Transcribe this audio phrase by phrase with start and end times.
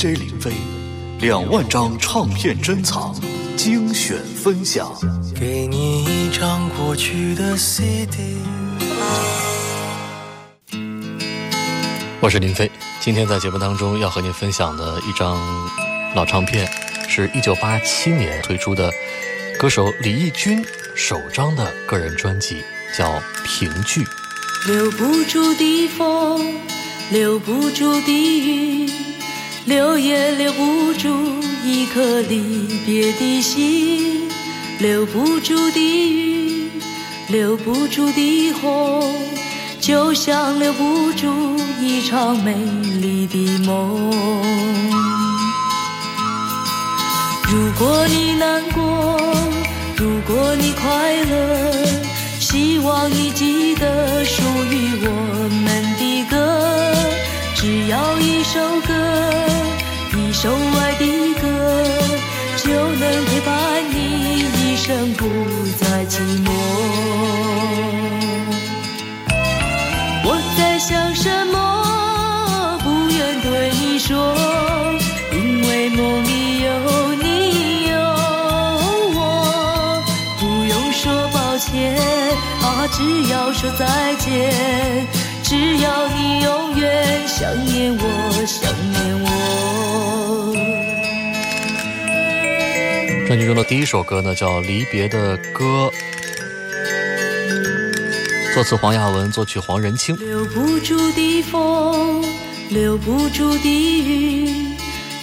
[0.00, 0.52] DJ 林飞，
[1.20, 3.14] 两万张唱片珍藏，
[3.54, 4.90] 精选分享。
[5.38, 8.16] 给你一张过去的 CD。
[12.18, 15.38] 我是林飞，今天在节目当中要和您分享的一张
[16.14, 16.66] 老唱片，
[17.06, 18.90] 是一九八七年推出的
[19.58, 20.64] 歌手李翊君
[20.96, 22.62] 首张的个人专辑，
[22.96, 23.06] 叫
[23.44, 24.02] 《凭据》。
[24.66, 26.54] 留不住的风，
[27.10, 28.90] 留不住的雨，
[29.66, 31.08] 留也留不住
[31.64, 34.28] 一颗离别的心。
[34.78, 36.70] 留不住的雨，
[37.28, 39.14] 留不住的红，
[39.78, 42.54] 就像留不住一场美
[43.00, 44.10] 丽的梦。
[47.44, 49.20] 如果你难过，
[49.96, 52.00] 如果你快乐。
[52.40, 55.89] 希望你记得属于我们，
[57.60, 58.94] 只要一首歌，
[60.16, 61.46] 一首爱的歌，
[62.56, 65.26] 就能陪伴你一生不
[65.78, 66.48] 再寂寞。
[70.24, 72.78] 我在想什么？
[72.82, 74.34] 不愿对你说，
[75.30, 76.68] 因为梦里有
[77.22, 77.94] 你有
[79.20, 80.02] 我，
[80.38, 81.94] 不用说抱歉。
[82.62, 85.06] 啊只要说再见，
[85.50, 88.02] 只要你永远想念我，
[88.46, 89.26] 想念我。
[93.26, 95.90] 专辑中的第一首歌呢，叫《离别的歌》，
[98.54, 100.14] 作词黄亚文，作曲黄仁清。
[100.18, 102.24] 留不住的风，
[102.68, 103.68] 留不住的
[104.04, 104.68] 雨，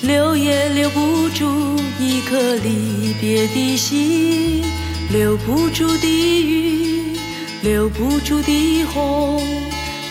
[0.02, 4.62] 留也留不住一颗离别的心，
[5.10, 7.18] 留不住的雨。
[7.64, 9.42] 留不住的红，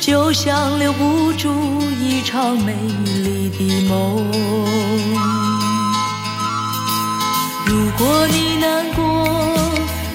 [0.06, 1.52] 就像留不住
[2.00, 2.72] 一场美
[3.24, 4.24] 丽的梦。
[7.66, 9.28] 如果你难过，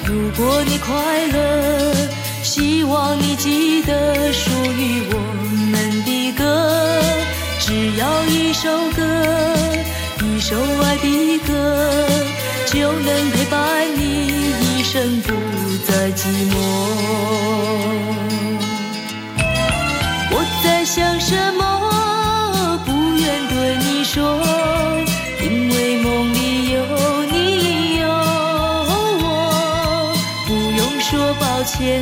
[0.06, 2.07] 如果你快乐，
[2.41, 5.19] 希望你记得属于我
[5.74, 7.01] 们的歌。
[7.59, 9.03] 只要一首歌，
[10.24, 12.07] 一首爱的歌，
[12.68, 15.34] 就能陪伴你一生不
[15.85, 18.31] 再寂寞。
[20.84, 22.80] 想什么？
[22.86, 24.42] 不愿对你说，
[25.42, 26.81] 因为梦里有
[27.31, 28.08] 你有
[29.22, 30.14] 我，
[30.47, 32.02] 不用说抱歉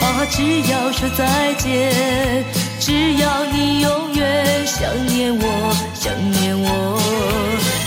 [0.00, 2.44] 啊，只要说再见，
[2.78, 7.00] 只要你永远想念我，想念我。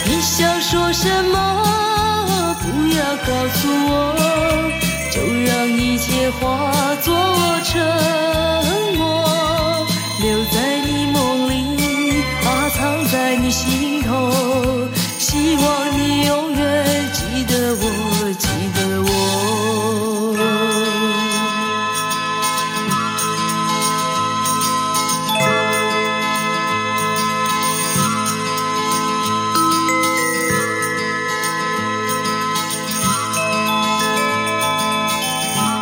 [0.05, 2.55] 你想说什么？
[2.61, 2.65] 不
[2.95, 3.91] 要告诉我，
[5.09, 7.15] 就让一切化作
[7.63, 7.81] 尘
[12.77, 14.31] 藏在你心头，
[15.17, 17.83] 希望你永远记得我，
[18.37, 19.07] 记得我。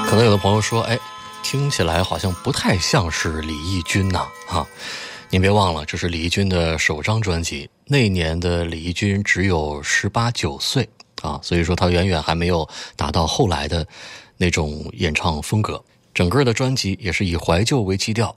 [0.07, 0.97] 可能有的朋友说，哎。
[1.47, 4.65] 听起来好像不太像是李翊君呐，哈！
[5.35, 7.69] 您别忘了，这是李翊君的首张专辑。
[7.87, 10.87] 那年的李翊君只有十八九岁
[11.21, 12.65] 啊，所以说他远远还没有
[12.95, 13.85] 达到后来的
[14.37, 15.83] 那种演唱风格。
[16.13, 18.33] 整个的专辑也是以怀旧为基调。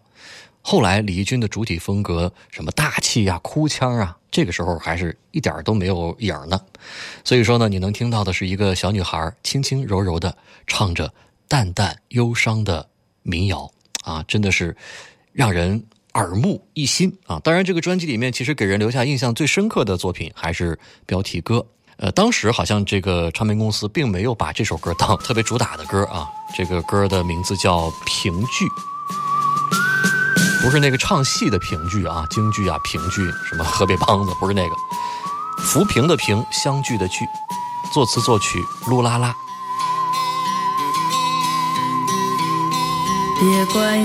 [0.61, 6.61] 后来李翊君的主体风格，什么大气啊、哭腔啊，这个时候还是一点都没有影呢。
[7.23, 11.15] 所以说呢，你能听到的是一个小女孩轻轻柔柔的唱着
[11.47, 12.89] 淡淡忧伤的。
[13.23, 13.71] 民谣
[14.03, 14.77] 啊，真的是
[15.33, 15.85] 让人
[16.19, 17.41] 耳目一新啊！
[17.45, 21.65] 当然，这个专辑里面其实给人留下印象最深刻的作品还是标题歌。
[21.99, 26.29] 呃，当时好像这个唱片公司并没有把这首歌当特别主打的歌啊。
[26.57, 28.65] 这个歌的名字叫《评剧》，
[30.63, 34.75] 不是那个唱戏的评剧啊，京剧啊，评剧什么河北梆子，不是那个
[35.63, 37.25] 浮萍的萍，相聚的聚，
[37.93, 39.35] 作词作曲噜啦啦。
[43.41, 44.05] 别管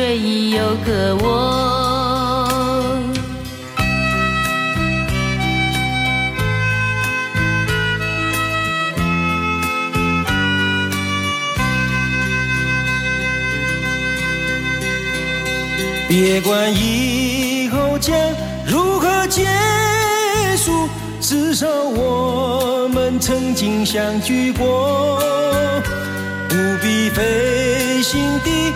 [0.00, 2.96] 追忆有个我。
[16.08, 18.16] 别管以后将
[18.66, 19.44] 如何结
[20.56, 20.88] 束，
[21.20, 25.20] 至少我们曾经相聚过。
[26.48, 28.72] 不必费心地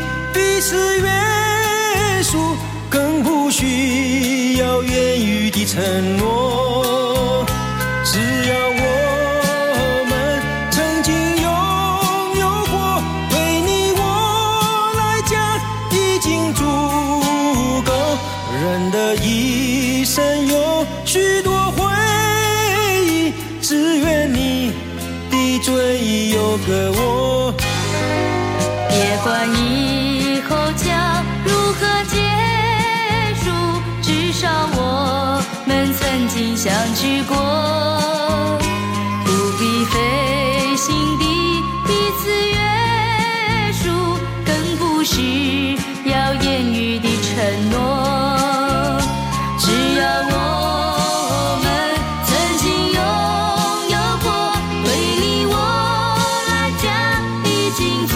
[0.66, 2.56] 是约束，
[2.88, 7.44] 更不需要言语的承诺。
[8.02, 8.18] 只
[8.48, 10.40] 要我们
[10.70, 11.12] 曾经
[11.42, 11.46] 拥
[12.40, 14.00] 有过，对你我
[14.96, 15.36] 来讲
[15.92, 16.64] 已经足
[17.84, 17.92] 够。
[18.62, 21.84] 人的一生有许多回
[23.04, 24.72] 忆，只愿你
[25.30, 27.23] 的追忆有个我。
[36.64, 37.36] 相聚过。
[39.26, 39.28] 不
[39.58, 41.24] 必费心地
[41.86, 42.22] 彼此
[42.52, 42.58] 约
[43.74, 43.84] 束，
[44.46, 45.76] 更不需
[46.06, 47.76] 要言语的承诺。
[49.58, 49.66] 只
[50.00, 50.32] 要我
[51.62, 51.66] 们
[52.24, 52.64] 曾经
[52.94, 52.98] 拥
[53.90, 54.26] 有过，
[54.86, 54.88] 对
[55.20, 55.52] 你我
[56.48, 56.50] 来
[56.82, 56.88] 讲
[57.44, 57.46] 已
[57.76, 58.14] 经足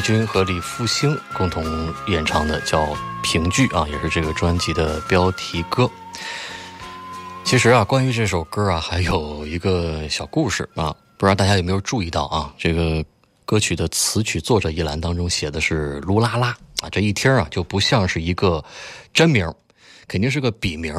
[0.00, 1.62] 李翊君和李复兴共同
[2.06, 2.86] 演唱的，叫
[3.22, 5.90] 《评剧》啊，也是这个专辑的标题歌。
[7.44, 12.50] 其实啊，关于这首歌啊，还有一个小故事啊，不知道大家有没有注意到啊？
[12.56, 13.04] 这个
[13.44, 18.64] 歌曲的词曲作者一栏当中写的是“噜拉拉”啊，这一听啊就不像是一个
[19.12, 19.52] 真名，
[20.08, 20.94] 肯定是个笔名。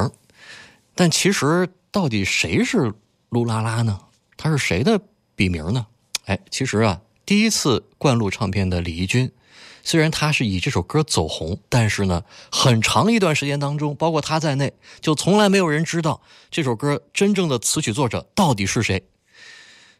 [0.94, 2.94] 但其实到底谁是
[3.30, 3.98] 噜拉拉呢？
[4.36, 5.00] 他是谁的
[5.34, 5.84] 笔名呢？
[6.26, 9.30] 哎，其实啊，第一次灌录唱片的李翊君，
[9.82, 16.20] 虽然他是以这首歌走红，但是呢，很长一段时间当中，包括他在内，就从来没有人知道
[16.50, 19.02] 这首歌真正的词曲作者到底是谁。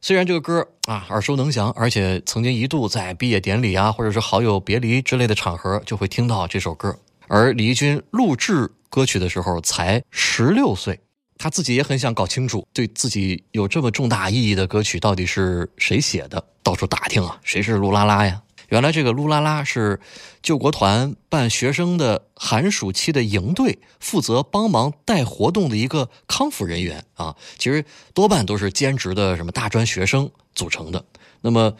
[0.01, 6.99] 虽然这个歌啊耳熟能详，而且曾经一度在毕业典礼啊，或者是好友别离之类的场合就会听到这首歌。
[7.29, 10.99] 而李翊君录制歌曲的时候才十六岁，
[11.43, 18.41] 他自己也很想搞清楚，对自己有这么重大意义的歌曲到底是谁写的，到处打听啊，谁是卢拉拉呀？
[18.69, 19.99] 原来这个卢拉拉是
[20.41, 27.35] 救国团办学生的寒暑期的营队，负责帮忙带活动的一个康复人员啊。
[27.59, 27.85] 其实
[28.15, 31.05] 多半都是兼职的什么大专学生组成的。
[31.41, 31.75] 那么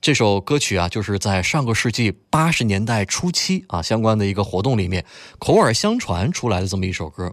[0.00, 5.04] 这首歌曲啊，就是在上个世纪八十年代初期啊，相关的一个活动里面
[5.38, 7.32] 口耳相传出来的这么一首歌。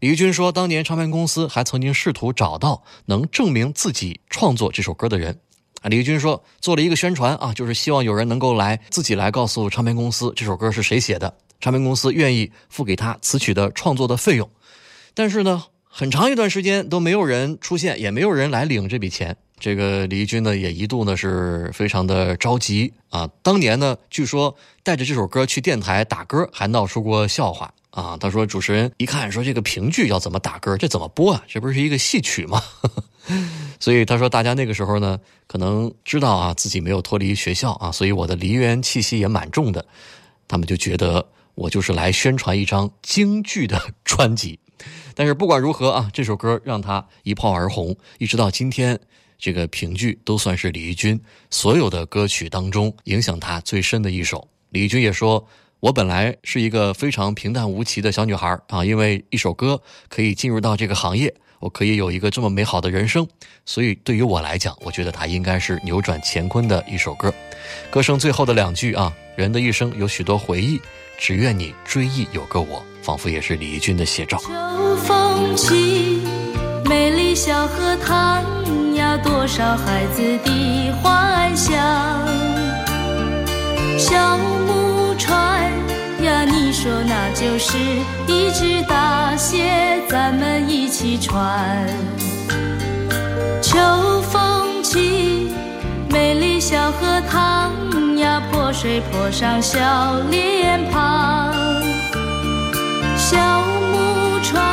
[0.00, 5.40] 李翊君说，当年唱片公司还曾经试图找到能证明自己创作这首歌的人。
[5.82, 14.48] 啊，李翊君说做了一个宣传啊，就是希望有人能够来自己来告诉唱片公司这首歌是谁写的，唱片公司愿意付给他词曲的创作的费用。
[15.14, 19.36] 但是呢，很长一段时间都没有人出现，也没有人来领这笔钱。
[19.58, 23.28] 这个李翊君呢，也一度呢是非常的着急啊。
[23.42, 28.16] 当年呢，据说带着这首歌去电台打歌，还闹出过笑话啊。
[28.16, 31.44] 他说主持人一看说这个评剧要怎么打歌，这怎么播啊？
[31.46, 32.62] 这不是一个戏曲吗？
[33.80, 39.86] 所以他说大家那个时候呢，可能知道啊自己没有脱离学校啊，所以我的梨园气息也蛮重的。
[40.46, 44.58] 他们就觉得我就是来宣传一张京剧的 专辑。
[45.14, 48.98] 但是不管如何啊，这首歌让他一炮而红，一直到今天。
[49.40, 54.48] 这个评剧都算是李翊君所有的歌曲当中影响他最深的一首。
[54.70, 55.46] 李翊君也说
[55.80, 63.24] ：“我本来是一个非常平淡无奇的小女孩啊，因为一首歌可以进入到这个行业，我可以有一个这么美好的人生，
[63.64, 67.32] 所以对于我来讲，我觉得它应该是扭转乾坤的一首歌。”
[67.90, 70.80] 歌声最后的两句啊，“人的一生有许多回忆，
[71.16, 74.36] 只愿你追忆有个我”，仿佛也是李翊君的写照。
[74.38, 76.22] 秋风起，
[76.86, 78.42] 美丽小荷塘
[78.96, 81.76] 呀，多少孩子的幻想。
[83.96, 84.87] 小木
[85.28, 85.70] 船
[86.22, 87.76] 呀，你说那就是
[88.26, 91.86] 一只大蟹，咱们一起穿。
[93.60, 93.78] 秋
[94.22, 95.52] 风起，
[96.08, 97.70] 美丽小荷塘
[98.16, 99.78] 呀，泼水泼上小
[100.30, 101.52] 脸庞。
[103.18, 103.36] 小
[103.92, 104.64] 木船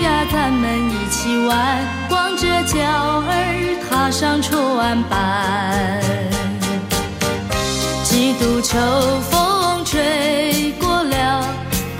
[0.00, 6.00] 呀，咱们一起玩，光着脚儿踏上船板。
[8.02, 8.78] 几度秋
[9.30, 9.43] 风
[9.94, 11.48] 睡过了，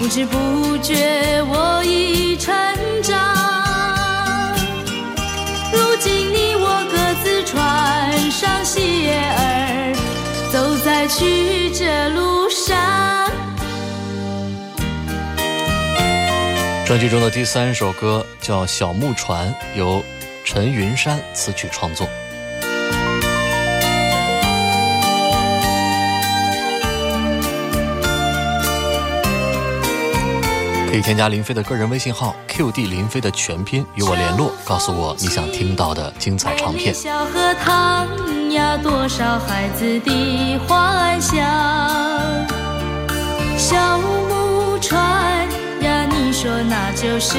[0.00, 2.52] 不知不觉我已成
[3.04, 4.52] 长。
[5.72, 9.94] 如今你我各自穿上鞋儿，
[10.50, 13.30] 走在曲折路上。
[16.84, 19.46] 专辑中的第三首歌叫《小木船》，
[19.78, 20.02] 由
[20.44, 22.08] 陈云山词曲创作。
[30.94, 36.94] 可以添加林飞的个人微信号 QD 林飞的全拼与我联络，告诉我你想听到的精彩唱片。
[36.94, 38.06] 小荷塘
[38.52, 41.36] 呀，多少孩子的幻想。
[43.58, 45.48] 小木船
[45.82, 47.38] 呀，你说那就是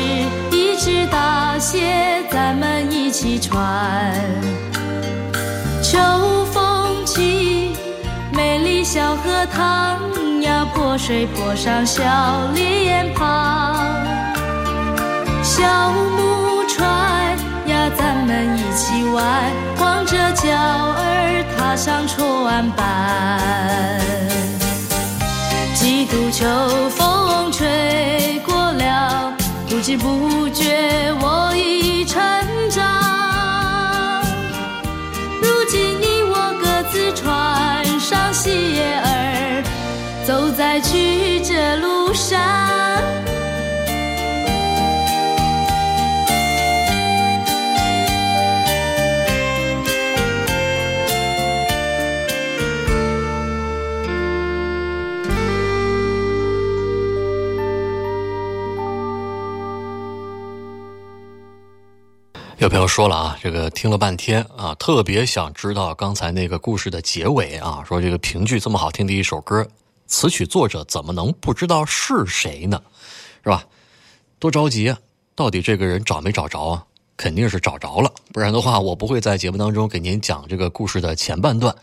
[0.51, 4.13] 一只大蟹，咱们一起穿。
[5.81, 5.97] 秋
[6.51, 6.64] 风，
[8.95, 9.99] 小荷塘
[10.41, 12.01] 呀，泼水泼上小
[12.53, 13.75] 脸庞。
[15.43, 16.87] 小木船
[17.67, 23.99] 呀，咱们一起玩，光着脚儿踏上船板。
[25.73, 26.45] 几度秋
[26.91, 29.33] 风吹过了，
[29.67, 32.23] 不知不觉我已成
[32.69, 33.04] 长。
[40.25, 42.39] 走在曲折路上。
[62.58, 69.67] 有朋友说了啊，这个听了半天啊，特别想知道刚才那个故事的结尾啊，说这个评剧这么好听的一首歌，
[70.07, 72.81] 词曲作者怎么能不知道是谁呢？
[73.43, 73.65] 是吧？
[74.39, 75.00] 多着急啊！
[75.35, 76.85] 到底这个人找没找着啊？
[77.17, 81.75] 肯定是找着了，不然的话我不会在节目当中给您讲这个故事的前半段。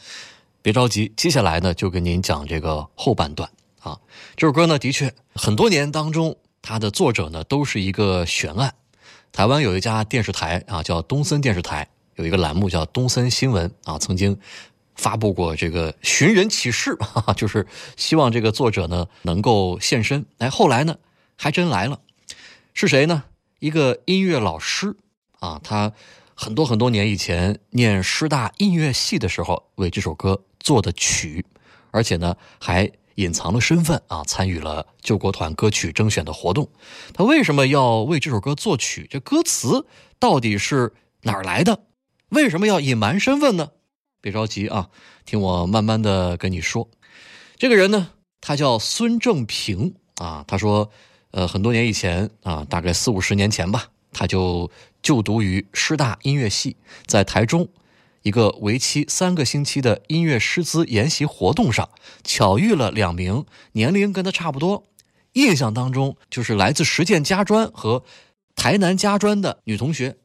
[0.61, 3.51] 别着急，接下来呢就给您讲这个后半段
[3.81, 3.99] 啊。
[4.37, 8.75] 这首歌呢，的确很多年当中，它的作者呢都是一个悬案。
[9.33, 14.39] 台湾有一家电视台啊，叫东森电视台，有一个栏目叫东森新闻啊，曾经
[14.95, 20.25] 发布过这个寻人启事，哈 哈，就是希望这个作者呢能够现身。
[20.39, 20.97] 哎，后来呢
[21.37, 22.01] 还真来了，
[22.75, 23.25] 是谁呢？
[23.59, 24.97] 一个音乐老师
[25.41, 25.93] 啊，他
[26.35, 31.45] 很多很多年以前念师大音乐系的时候为这首歌做的曲，
[31.91, 32.91] 而且呢还。
[33.17, 36.67] 隐藏了身份啊，参与了救国团歌曲征选的活动。
[37.13, 39.07] 他为什么要为这首歌作曲？
[39.11, 39.87] 这歌词
[40.19, 41.85] 到底是哪儿来的？
[42.31, 43.73] 为什么要隐瞒身份呢？
[44.23, 44.89] 别着急啊，
[45.27, 46.89] 听我慢慢的跟你说。
[47.57, 50.43] 这个人呢，他叫孙正平啊。
[50.49, 50.91] 他说，
[51.33, 54.71] 呃，很多年以前啊，大概四五十年前吧，他就
[55.03, 56.77] 就读于师大音乐系，
[57.07, 57.69] 在台中。
[58.23, 61.91] 一个为期三个星期的音乐师资研习活动上，
[62.23, 64.85] 巧遇了两名年龄跟他差不多、
[65.33, 68.05] 印象当中就是来自实践家专和
[68.55, 70.19] 台南家专的女同学。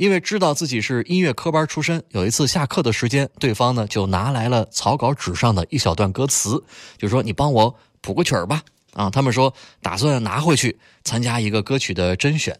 [0.00, 6.64] 因为知道自己是音乐科班出身，有一次下课的时间，对方呢就拿来了草稿纸上的一小段歌词，
[6.96, 8.62] 就说：“你帮我谱个曲儿吧。”
[8.94, 9.52] 啊，他们说
[9.82, 12.58] 打算拿回去参加一个歌曲的甄选。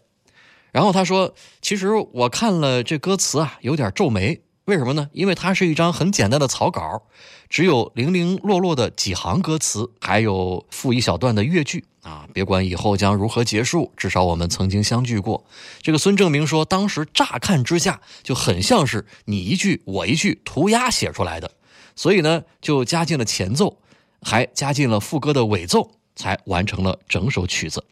[0.71, 1.33] 然后他说
[1.63, 4.39] ：“其实我看了这歌词啊，有点皱眉。”
[4.71, 5.09] 为什么呢？
[5.11, 7.03] 因为它是一张很简单的草稿，
[7.49, 12.25] 只有零零落落的几行歌词，还有附一小段的乐句啊。
[12.33, 15.43] 别管以后将如何结束，至少我们曾经相聚过。
[15.81, 21.51] 这个孙正明说，当时乍看之下就很像是你一句我一句涂鸦写出来的，
[21.93, 23.77] 所以呢，就加进了前奏，
[24.21, 27.83] 还加进了副歌的尾奏，才完成了整首曲子。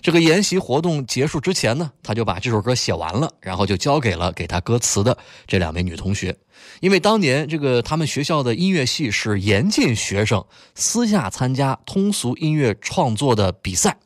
[0.00, 5.16] 这个研习活动结束之前呢，他就把这首歌写完了，然后就交给了给他歌词的
[5.46, 6.36] 这两位女同学。
[6.80, 10.44] 因为当年这个他们学校的音乐系是严禁学生
[10.74, 13.96] 私下参加通俗音乐创作的比赛，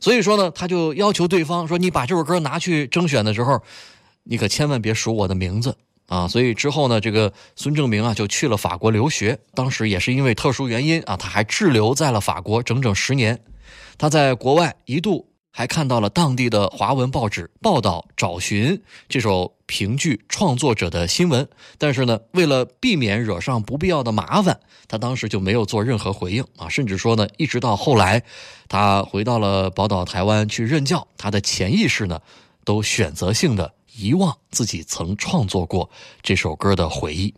[0.00, 3.62] 所以说呢，他就要求对方说：“你把这首歌拿去征选的时候，
[4.24, 5.76] 你可千万别数我的名字
[6.06, 9.38] 啊！”所以之后呢，这个孙正明啊就去了法国留学。
[9.54, 13.38] 当时也是因为特殊原因啊，他还滞留在了法国整整十年。
[13.98, 21.48] 他在国外一度还看到了当地的华文报纸报道找寻这首评剧创作者的新闻，
[21.78, 28.22] 但是呢，为了避免惹上不必要的麻烦，他当时就没有做任何回应啊，甚至说呢，一直到后来，
[28.68, 32.20] 他回到了宝岛台湾去任教，他的潜意识呢，
[32.64, 35.88] 都选择性的遗忘自己曾创作过
[36.22, 37.34] 这首歌的回忆，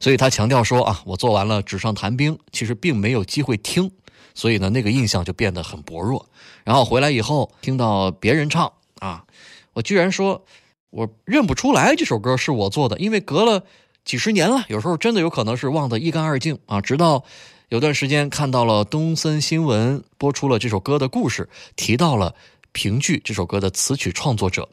[0.00, 3.92] 所以他强调说啊，我做完了纸上谈兵，其实并没有机会听。
[4.34, 6.26] 所以呢，那个印象就变得很薄弱。
[6.64, 9.24] 然后回来以后，听到别人唱啊，
[9.72, 10.44] 我居然说，
[10.90, 13.64] 我认不出来这首歌是我做的，因为隔了
[14.04, 16.80] 几十年了，有时候真的有可能是忘得一干二净啊。
[16.80, 17.24] 直到
[17.68, 22.34] 有段时间看到了东森新闻播出了这首歌的故事，提到了
[22.72, 24.68] 评剧这首歌的词曲创作者，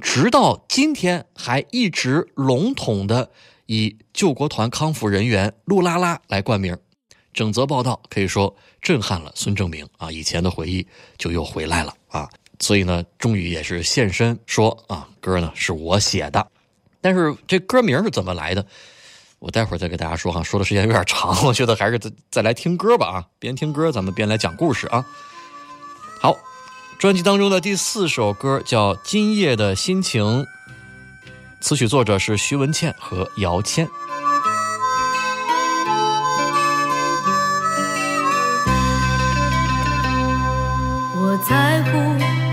[0.00, 3.30] 直到今天还一直笼统的
[3.66, 6.76] 以救国团康复人员陆拉拉来冠名。
[7.32, 16.46] 整则报道可以说震撼了孙正明啊，以前的回忆就又回来了啊，所以呢，终于也是现身说啊，歌呢是我写的，
[17.00, 18.66] 但是这歌名是怎么来的？
[19.38, 25.06] 我待会儿再给大家说哈，说的时间有点长，我觉得还是再再来听歌吧啊，边听歌咱们边来讲故事啊。
[26.20, 26.36] 好，
[26.98, 30.24] 专辑当中的第四首歌叫《今夜的心情》，
[31.60, 33.88] 词曲作者是徐文倩和姚谦。
[41.48, 41.88] 在乎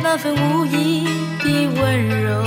[0.02, 1.04] 那份无意
[1.44, 2.42] 的温柔，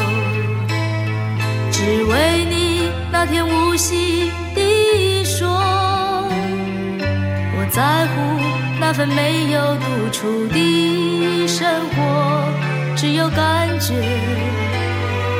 [1.71, 5.47] 只为你那天无心地说。
[7.55, 8.41] 我在乎
[8.81, 12.45] 那份没有独处的生活，
[12.97, 13.93] 只有感觉，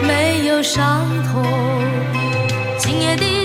[0.07, 1.43] 没有伤痛。
[2.77, 3.38] 今夜的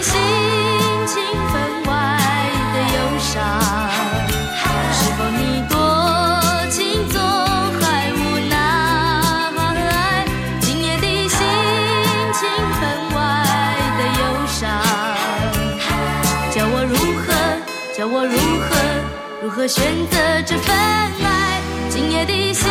[19.55, 20.17] 如何选择
[20.47, 21.61] 这份爱？
[21.87, 22.67] 今夜的心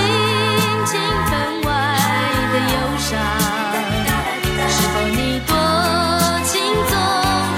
[0.84, 1.70] 情分外
[2.52, 3.08] 的忧伤，
[4.68, 5.54] 是否你多
[6.42, 6.98] 情总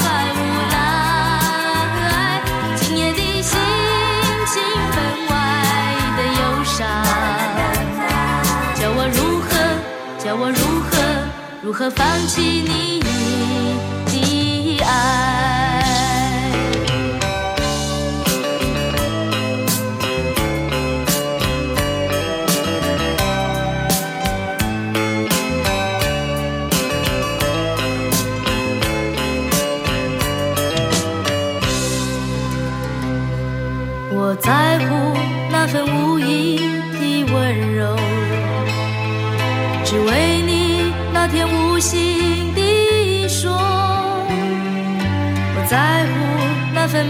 [0.02, 0.38] 还无
[0.70, 0.76] 奈？
[2.76, 3.56] 今夜的心
[4.46, 4.60] 情
[4.92, 4.96] 分
[5.30, 5.32] 外
[6.18, 6.76] 的忧伤，
[8.74, 9.48] 叫我如何
[10.22, 10.60] 叫我如
[10.90, 10.92] 何
[11.62, 13.00] 如何放弃你
[14.04, 15.53] 的爱？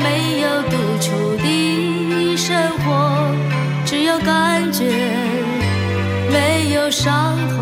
[0.02, 2.88] 没有独处的生活，
[3.84, 4.84] 只有感觉，
[6.32, 7.53] 没有伤痛。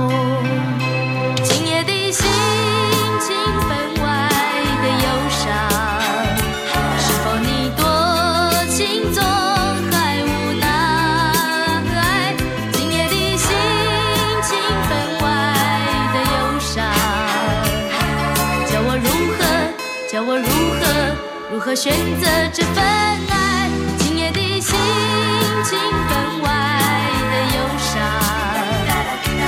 [21.72, 23.70] 何选择这份爱？
[23.96, 24.76] 今夜的心
[25.64, 26.46] 情分外
[27.32, 27.96] 的忧伤，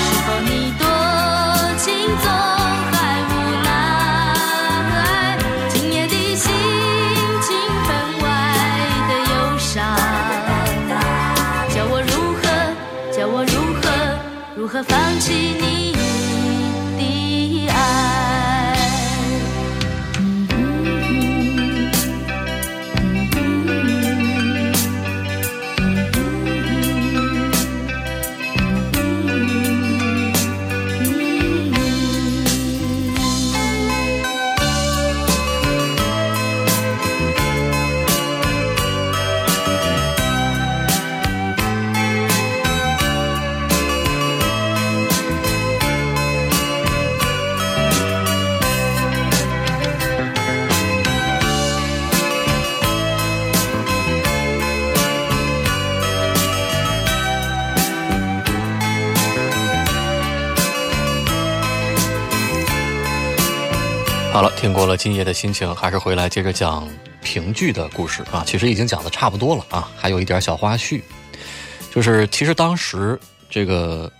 [0.01, 0.83] 是否你多
[1.77, 1.85] 情
[2.23, 2.27] 总
[2.93, 2.97] 还
[3.29, 3.31] 无
[3.63, 3.69] 奈？
[5.69, 6.49] 今夜的心
[7.43, 7.47] 情
[7.85, 8.25] 分外
[9.11, 9.77] 的忧伤，
[11.75, 12.43] 叫我如何
[13.13, 13.85] 叫我如何
[14.57, 15.94] 如何放弃你
[64.65, 66.91] 听过了今夜的心情，还是回来接着讲
[67.23, 68.43] 评剧的故事啊。
[68.47, 71.03] 其实已经讲的差不多了啊，还有一点小花絮，
[71.93, 74.11] 就是其实当时这个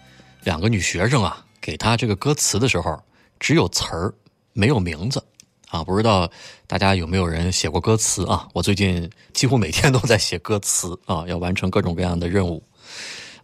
[0.43, 3.03] 两个女学生啊，给她这个歌词的时候，
[3.41, 4.13] 只有词儿，
[4.53, 5.25] 没有名字
[5.71, 5.83] 啊。
[5.83, 6.31] 不知道
[6.67, 8.47] 大家有没有人写过歌词啊？
[8.53, 12.63] 我最近几乎每天都在写歌词啊，要完成各种各样的任务。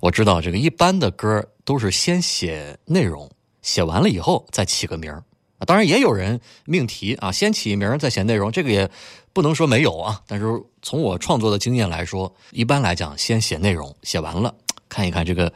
[0.00, 3.30] 我知道这个一般的歌都是先写内容，
[3.62, 5.24] 写完了以后再起个名儿。
[5.66, 8.90] 当然也有人命题啊，先起名再写内容，这个也
[9.32, 10.20] 不能说没有啊。
[10.26, 10.46] 但是
[10.82, 14.54] 从我创作的经验来说，一般来讲，先写内容，写完了
[14.88, 15.52] 看一看这个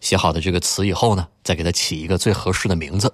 [0.00, 3.12] 写好的这个词以后呢，再给它起一个最合适的名字。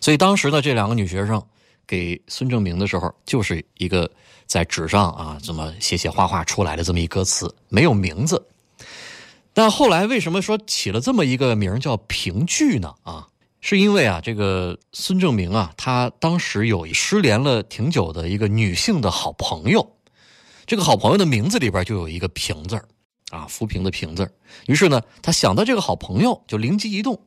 [0.00, 1.42] 所以当时的，这两个女学生
[1.86, 4.10] 给孙正明的时候，就是一个
[4.46, 8.46] 在纸上啊，这么写写画画出来的这么一歌词，没有名字。
[9.54, 12.94] 但后来为什么说起了这么一个名叫评剧呢？
[13.02, 13.26] 啊，
[13.60, 19.96] 是因为啊，这个孙正明啊，他当时有失联了挺久的一个女性的好朋友，
[20.66, 22.80] 这个好朋友的名字里边就有一个“平”字，
[23.30, 24.30] 啊，浮萍的“萍”字。
[24.66, 27.20] 于是呢，他想到这个好朋友，就灵机一动，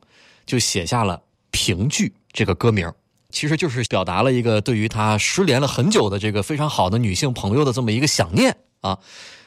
[0.46, 2.90] 就写下了“评剧”这个歌名，
[3.30, 8.98] 其实就是表达了一个对于他失联了很久的这个非常好的女性朋友的这么一个想念啊。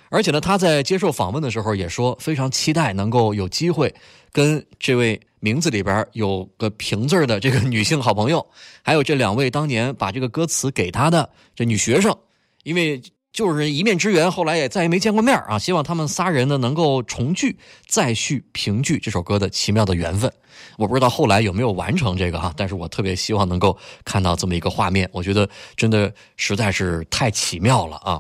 [0.10, 3.94] 而且呢，他在接受访问的时候也说，非常期待能够有机会
[4.32, 8.44] 跟这位名字里边有个“平”字的这个女性好朋友，
[8.82, 12.18] 还有这两位当年把这个歌词给她的这女学生，
[12.64, 13.00] 因为
[13.32, 15.60] 就是一面之缘，后来也再也没见过面啊。
[15.60, 20.34] 希望他们仨人呢能够重聚，再续评剧这首歌的奇妙的缘分。
[20.80, 28.20] 我不知道后来有没有完成这个哈，但是我特别希望能够看到这么一个画面，我觉得真的实在是太奇妙了啊。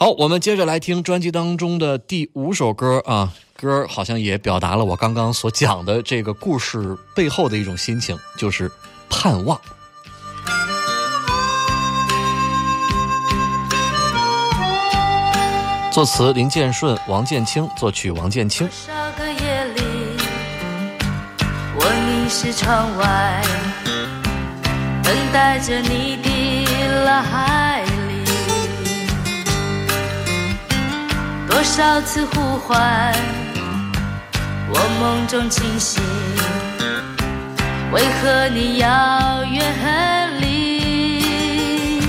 [0.00, 8.70] 好，我们接着来听专辑当中的第五首歌啊，歌好像也表达了我刚刚所讲的这个故事背后的一种心情，就是
[9.10, 9.60] 盼望。
[15.90, 18.68] 作词林建顺、王建清，作曲王建清。
[18.68, 19.82] 多少个夜里，
[21.74, 23.42] 我凝视窗外，
[25.02, 27.67] 等待着你的来
[31.48, 33.12] 多少次呼唤，
[34.68, 36.02] 我梦中惊醒，
[37.90, 38.86] 为何你遥
[39.50, 42.00] 远离？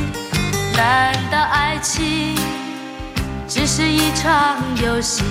[0.76, 2.36] 难道爱情
[3.48, 5.24] 只是一场游戏？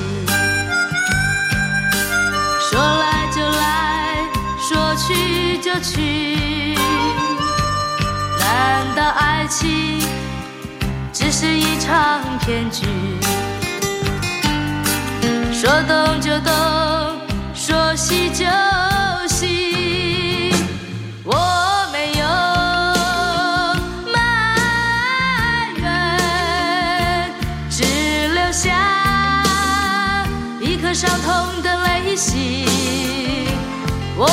[2.70, 4.24] 说来就来，
[4.58, 6.74] 说去就去。
[8.38, 10.00] 难道爱情
[11.12, 12.86] 只是一场骗局？
[15.60, 16.52] 说动就动，
[17.52, 18.46] 说熄就
[19.26, 20.54] 熄。
[21.24, 21.34] 我
[21.92, 22.24] 没有
[24.14, 24.16] 埋
[25.78, 27.34] 怨，
[27.68, 27.82] 只
[28.28, 29.42] 留下
[30.60, 32.64] 一颗伤痛的泪心。
[34.16, 34.28] 我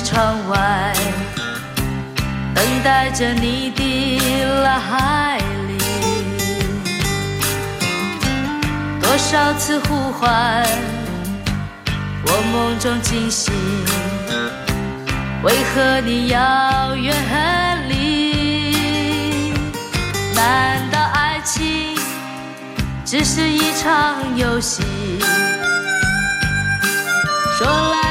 [0.00, 0.92] 窗外，
[2.54, 5.78] 等待着你的来临。
[9.00, 10.64] 多少次呼唤，
[12.24, 13.52] 我梦中惊醒，
[15.42, 19.52] 为何你遥远离？
[20.34, 21.96] 难道爱情
[23.04, 24.82] 只是一场游戏？
[27.56, 28.07] 说来，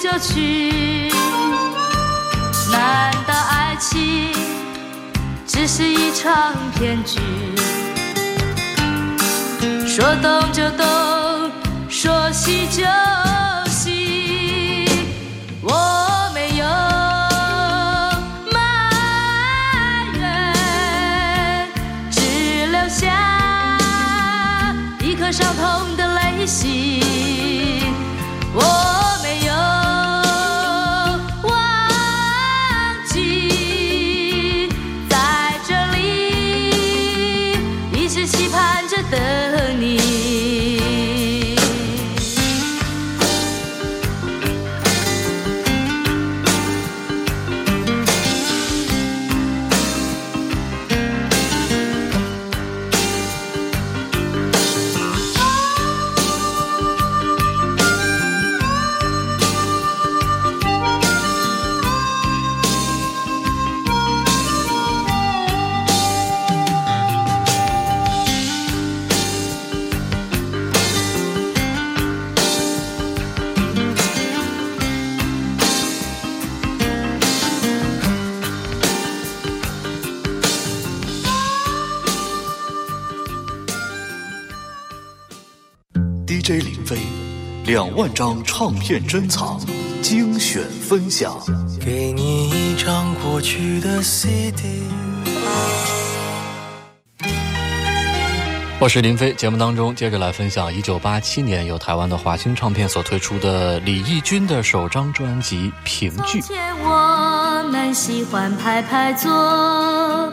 [0.00, 1.10] 就去。
[2.72, 4.32] 难道爱情
[5.46, 7.20] 只是一场骗局？
[9.86, 10.86] 说动就动，
[11.90, 12.82] 说熄就
[13.70, 14.88] 熄。
[15.60, 16.64] 我没有
[18.50, 18.58] 埋
[20.18, 21.68] 怨，
[22.10, 23.78] 只留下
[25.02, 25.89] 一颗伤痛
[88.00, 89.60] 万张唱片珍藏
[90.00, 91.36] 精选分享。
[91.84, 94.62] 给你一张过去的 CD。
[98.78, 106.40] 我是林飞，节目当中接着来分享一九八七年由台湾的华星唱片所推出的李翊君的首张专辑《凭据》。
[106.42, 110.32] 从前我们喜欢排排坐，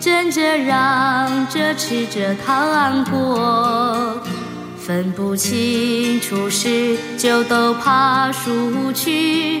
[0.00, 4.15] 争着让着吃着糖果，
[4.86, 9.60] 分不清楚时就都爬树去，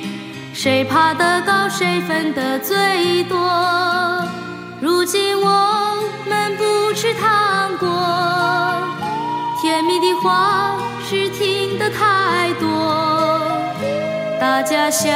[0.54, 3.36] 谁爬得高谁分得最多。
[4.80, 7.88] 如今我们不吃糖果，
[9.60, 10.76] 甜蜜的话
[11.10, 13.42] 是听得太多。
[14.40, 15.10] 大家笑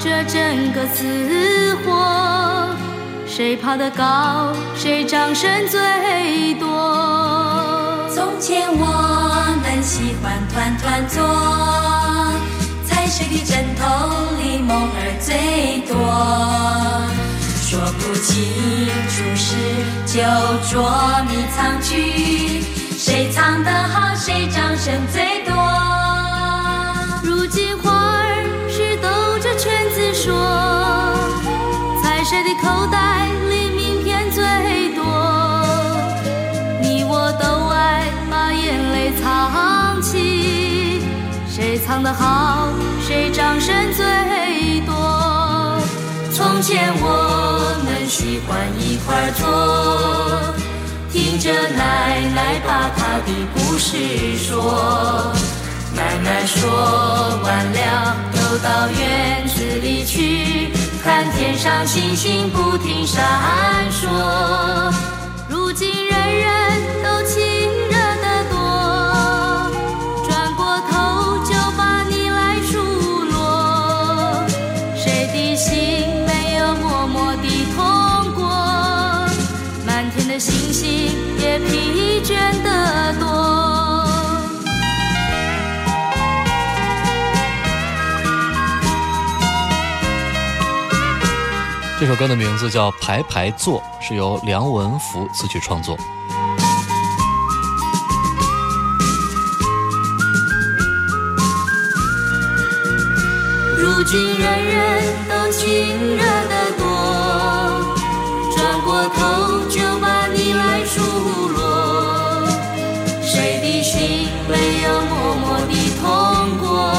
[0.00, 2.74] 着争个死活，
[3.26, 7.53] 谁爬得高，谁掌声最多。
[8.14, 8.86] 从前我
[9.60, 11.20] 们喜欢团团坐，
[12.86, 13.82] 猜谁的枕头
[14.40, 15.98] 里梦儿最多。
[17.60, 18.30] 说不清
[19.10, 19.56] 楚时
[20.06, 20.22] 就
[20.70, 20.88] 捉
[21.28, 22.62] 迷藏去，
[22.96, 25.52] 谁藏得好，谁掌声最多。
[27.24, 29.08] 如今花儿是兜
[29.40, 30.30] 着圈子说，
[32.00, 33.28] 猜谁的口袋
[41.94, 42.70] 唱得好，
[43.06, 45.78] 谁掌声最多。
[46.32, 50.52] 从前我们喜欢一块儿坐，
[51.12, 55.32] 听着奶奶把她的故事说。
[55.94, 63.22] 奶奶说完了，又到院子里去，看天上星星不停闪
[63.92, 65.13] 烁。
[81.54, 84.04] 也疲倦得多。
[92.00, 95.96] 这首歌的名字叫《排排坐》，是由梁文福词曲创作。
[103.78, 106.84] 如今人人都亲热得多，
[108.56, 109.63] 转过头
[116.58, 116.90] 过？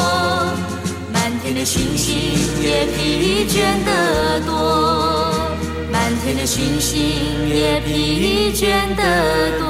[1.13, 2.15] 满天的星星
[2.61, 5.33] 也疲倦得多，
[5.91, 9.65] 满天的星星也疲倦得多。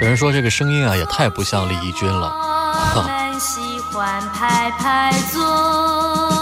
[0.00, 2.32] 有人说这个声音啊，也太不像李翊君了。
[2.94, 6.37] 我们喜欢排排坐。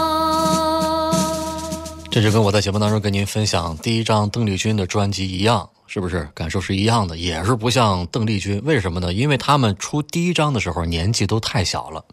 [2.17, 7.15] 这就跟我在节目当中跟您分享第一张邓丽君的专辑一样，是不是感受是一样的？
[7.15, 9.13] 也是不像邓丽君，为什么呢？
[9.13, 12.03] 因为他们出第一张的时候年纪都太小了。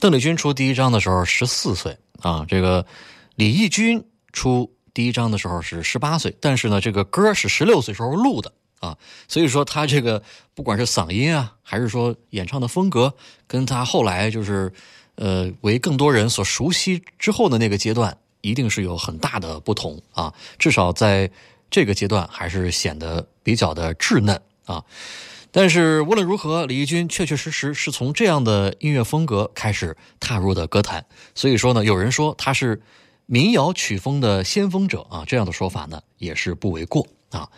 [0.00, 2.86] 邓丽君出第一张的时候十四岁啊，这个
[3.34, 4.02] 李翊君
[4.32, 8.96] 出第一张的时候是十八岁，但是呢，这个歌是十六岁时候录的啊，
[9.28, 10.22] 所以说他这个
[10.54, 13.12] 不管是嗓音啊，还是说演唱的风格，
[13.46, 14.72] 跟他后来就是
[15.16, 18.16] 呃为更多人所熟悉之后的那个阶段，
[18.48, 20.32] 一定是有很大的不同啊。
[20.58, 21.30] 至少在
[21.70, 24.84] 这个阶段，还是显得比较的稚嫩啊。
[25.50, 31.06] 但是无论如何，李翊君确确实实是从这样的音乐风格开始踏入的歌坛。
[31.34, 32.82] 所以说呢，有人说他是
[33.26, 37.48] 民谣曲风的先锋者啊，这样的说法呢也是不为过啊。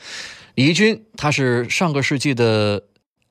[0.55, 2.85] 李翊君他是上个世纪的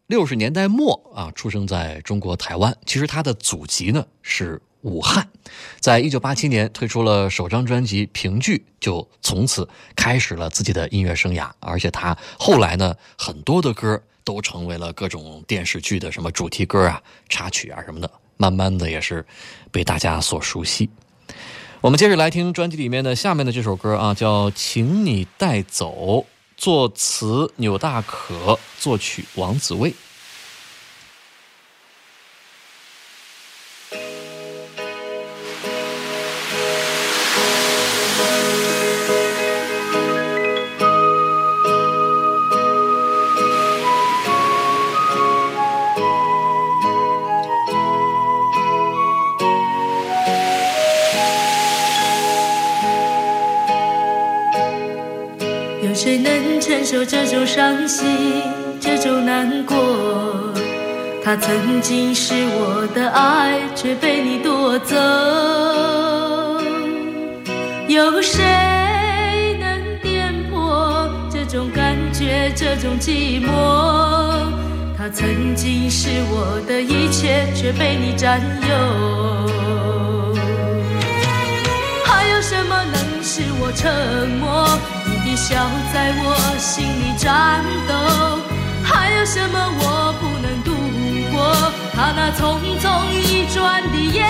[0.07, 2.75] 六十年代末啊，出生在中国台湾。
[2.87, 5.27] 其实他的祖籍呢是武汉，
[5.79, 11.49] 在一九八七年推出了首张专辑《凭据》，就从此开始了自己的音乐生涯。
[11.59, 19.25] 而且他后来呢，很多的歌都成为了各种电视剧的什么主题歌啊、插曲啊什么的，慢慢的也是
[19.71, 20.87] 被大家所熟悉。
[21.81, 26.19] 我们接着来听专辑里面的下面的这首歌啊，叫《请你带走》，
[26.55, 29.95] 作词钮大可，作曲王子卫。
[72.99, 73.47] 寂寞？
[74.97, 78.69] 他曾经是我的一切，却被你占有。
[82.05, 84.67] 还有什么能使我沉默？
[85.05, 85.55] 你的笑
[85.93, 87.93] 在我心里颤抖。
[88.83, 90.71] 还有什么我不能度
[91.31, 91.71] 过？
[91.93, 92.39] 他那匆
[92.79, 94.25] 匆一转的眼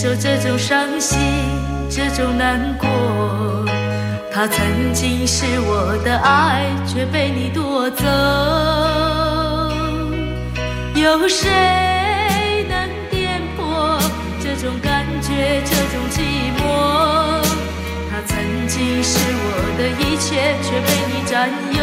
[0.00, 1.18] 受这种伤心，
[1.90, 2.88] 这种难过？
[4.32, 8.06] 他曾经是我的爱，却被你夺走。
[10.94, 14.00] 有谁能颠簸
[14.40, 16.22] 这种感觉，这种寂
[16.60, 17.42] 寞？
[18.08, 21.82] 他曾经是我的一切，却被你占有。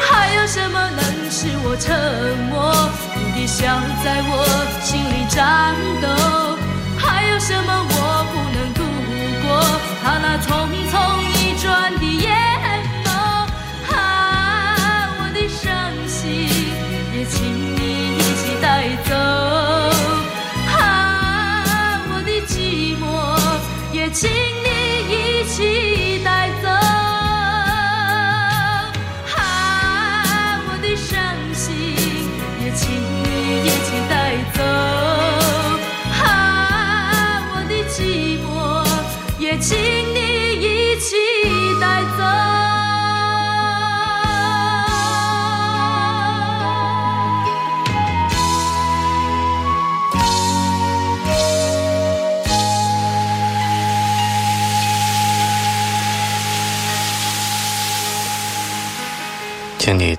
[0.00, 1.84] 还有什么能使我沉
[2.48, 2.72] 默？
[3.36, 3.66] 你的笑
[4.02, 4.46] 在我
[4.80, 6.05] 心里颤抖。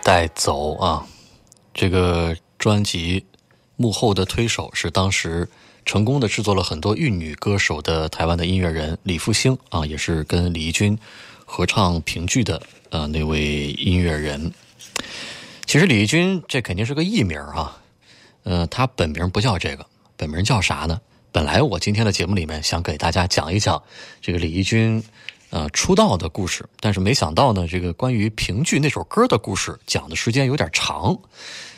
[0.08, 1.06] 带走啊！
[1.74, 3.26] 这个专辑
[3.76, 5.46] 幕后的推手是当时
[5.84, 10.98] 成功的制作了很多玉女歌手的台湾的音乐人李复兴啊，也是跟李翊君
[11.44, 14.54] 合唱评剧的呃那位音乐人。
[15.66, 17.78] 其实李翊君这肯定是个艺名啊，
[18.44, 21.02] 呃，他本名不叫这个，本名叫啥呢？
[21.34, 23.84] 本来我今天的节目里面想给大家讲一讲
[24.22, 25.04] 这个李翊君
[25.58, 31.18] 呃出道的故事，但是没想到呢，这个关于评剧那首歌的故事讲的时间有点长，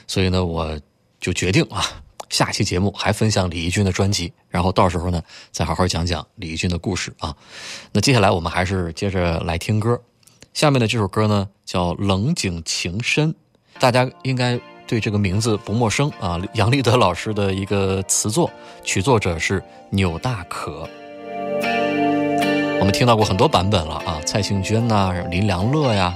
[0.06, 0.78] 所以呢，我
[1.22, 1.82] 就决定啊，
[2.30, 7.34] 下期节目还分享李翊君的专辑，然后到时候呢再好好讲讲李翊君的故事啊。
[7.94, 9.98] 那接下来我们还是接着来听歌，
[10.54, 13.32] 下面的这首歌呢叫《冷井情深》，
[13.80, 18.52] 大家应该对这个名字不陌生啊，杨立德老师的一个词作，
[18.84, 20.90] 曲作者是钮大可。
[22.80, 26.15] 我们听到过很多版本了啊，蔡幸娟呐、林良乐呀。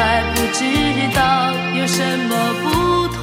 [0.00, 0.62] 还不知
[1.12, 1.20] 道
[1.74, 2.32] 有什么
[2.62, 2.66] 不
[3.16, 3.20] 同。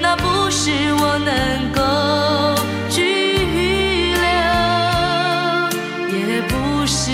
[0.00, 1.28] 那不是我能
[1.72, 1.82] 够
[2.88, 3.02] 拘
[4.14, 4.28] 留，
[6.16, 6.52] 也不
[6.86, 7.10] 是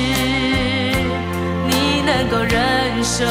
[1.67, 3.25] 你能够忍受。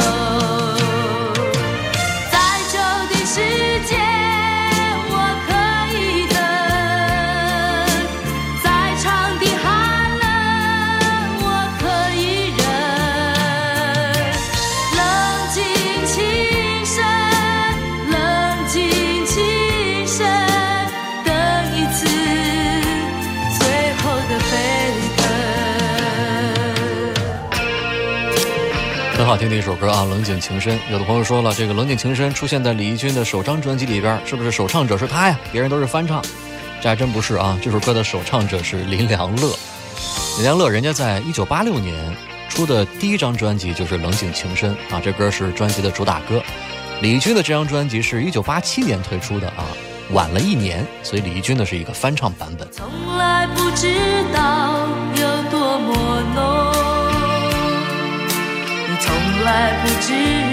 [29.38, 30.78] 听的一首歌啊，《冷井情深》。
[30.92, 35.40] 有的朋友说了，这个《冷井情深》出现在李翊君的首张专辑里边，是不是首唱者是他呀？
[35.52, 36.22] 别人都是翻唱，
[36.82, 37.58] 这还真不是啊。
[37.62, 39.54] 这首歌的首唱者是林良乐。
[40.38, 41.96] 林良乐，人家在一九八六年
[42.50, 46.42] 出的第一张专辑就是《冷井情深》啊，这歌是专辑的主打歌。
[47.02, 49.66] 李翊君的这张专辑是一九八七年推出的啊，
[50.12, 52.68] 晚了一年，所以李翊君的是一个翻唱版本。
[52.72, 52.86] 从
[53.18, 53.92] 来不知
[54.34, 56.85] 道有多么浓，
[59.00, 60.45] 从来不知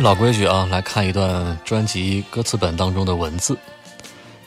[0.00, 3.58] 老规矩啊，来看一段专辑歌词本当中的文字。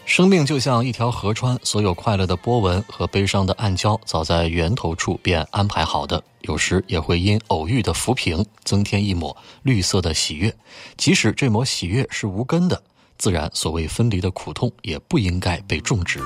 [0.05, 6.23] 生命就像一条河川，所有快乐的波纹和悲伤的暗礁，早在源头处便安排好的。
[6.41, 10.53] 有时也会因偶遇的浮萍，增添一抹绿色的喜悦。
[10.95, 12.81] 即使这抹喜悦是无根的，
[13.17, 16.21] 自然所谓分离的苦痛，也不应该被种植。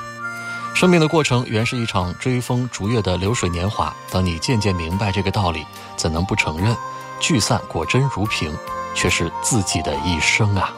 [0.72, 3.94] 生命的过程原是一场追风逐月的流水年华。
[4.10, 5.64] 当你渐渐明白这个道理，
[5.96, 6.76] 怎能不承认，
[7.18, 8.54] 聚散果真如萍，
[8.96, 10.72] 却是自己的一生啊！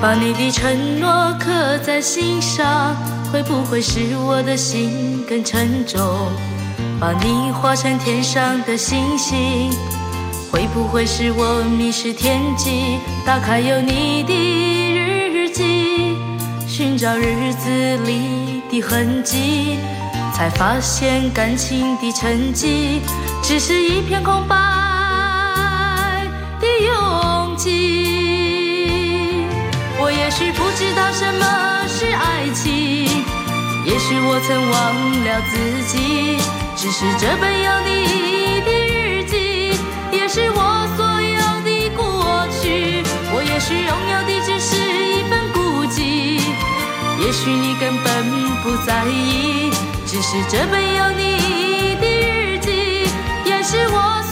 [0.00, 2.94] 把你的承诺刻在心上，
[3.32, 5.98] 会不会使我的心更沉重？
[7.00, 9.70] 把你画成天上的星星，
[10.52, 12.98] 会不会使我迷失天际？
[13.26, 16.16] 打开有你的日记，
[16.66, 19.78] 寻找日子里的痕迹，
[20.34, 23.00] 才发现感情的沉寂，
[23.42, 24.56] 只是一片空白
[27.58, 29.44] 拥挤。
[29.98, 33.04] 我也许不知道什么是爱情，
[33.84, 34.74] 也许我曾忘
[35.24, 36.38] 了自己，
[36.76, 39.72] 只是这本有你的日记，
[40.12, 43.02] 也是我所有的过去。
[43.32, 46.40] 我也许拥有的只是一份孤寂，
[47.18, 48.06] 也许你根本
[48.62, 49.70] 不在意，
[50.06, 52.70] 只是这本有你的日记，
[53.44, 54.22] 也是我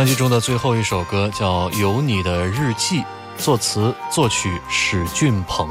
[0.00, 3.00] 专辑中的最后一首歌叫《有你的日记》，
[3.36, 5.68] 作词作曲史俊鹏。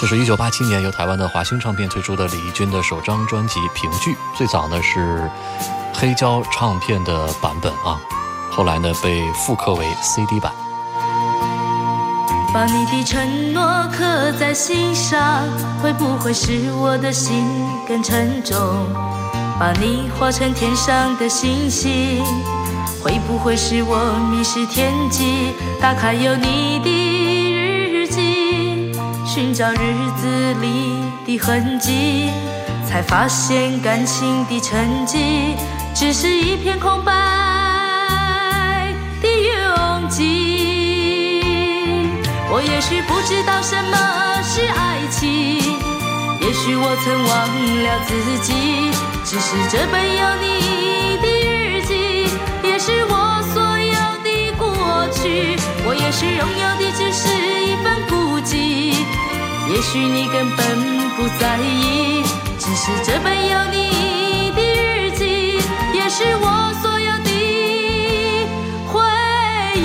[0.00, 5.30] 这是一九八七年由台湾的华星唱片推出的李翊君的首张专辑《评剧》，最早呢是
[5.92, 8.00] 黑胶唱片的版本啊，
[8.50, 10.50] 后来呢被复刻为 CD 版。
[12.54, 13.62] 把你的承诺
[13.92, 15.46] 刻在心上，
[15.82, 17.44] 会不会是我的心
[17.88, 18.54] 更沉重？
[19.58, 22.22] 把你画成天上的星星，
[23.02, 23.96] 会不会是我
[24.30, 25.54] 迷失天际？
[25.80, 26.90] 打开有你的
[27.90, 28.92] 日记，
[29.24, 32.30] 寻找日子里的痕迹，
[32.86, 35.56] 才发现感情的沉寂，
[35.94, 37.12] 只是一片空白
[39.22, 40.20] 的拥挤。
[42.50, 43.96] 我也许不知道什么
[44.42, 45.78] 是爱情，
[46.48, 47.28] 也许我曾忘
[47.84, 48.48] 了自己，
[49.22, 51.92] 只是这本有你的日记，
[52.66, 53.12] 也是我
[53.52, 53.92] 所有
[54.24, 54.64] 的过
[55.12, 55.58] 去。
[55.84, 57.28] 我也许拥有的只是
[57.68, 58.56] 一份孤寂，
[59.68, 60.58] 也许你根本
[61.18, 62.24] 不在意，
[62.58, 65.60] 只是这本有你的日记，
[65.92, 67.30] 也是我所有的
[68.88, 68.96] 回
[69.76, 69.84] 忆。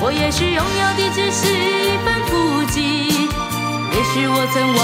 [0.00, 2.76] 我也许拥有的只是一份孤寂，
[4.12, 4.78] 许我曾忘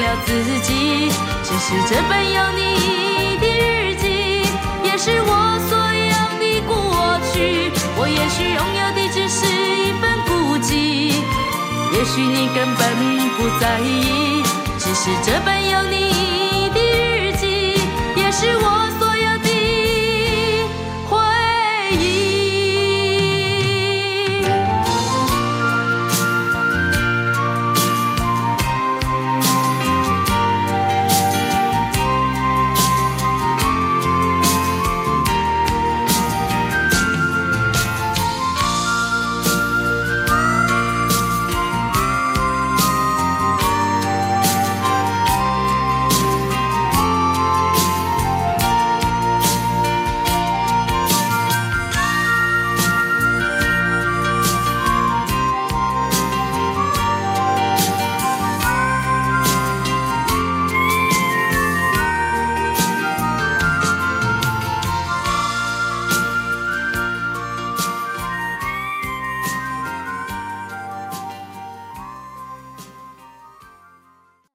[0.00, 0.28] 了自
[0.60, 1.10] 己，
[1.42, 4.04] 只是这本有你的日记，
[4.84, 7.34] 也是我所有的过去。
[7.98, 11.14] 我也许拥有的只是一份孤寂，
[11.92, 12.80] 也许你根本
[13.36, 14.42] 不在意，
[14.78, 17.80] 只是这本有你的日记，
[18.14, 19.05] 也是我所。